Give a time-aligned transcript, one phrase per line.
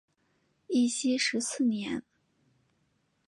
[0.65, 2.01] 义熙十四年。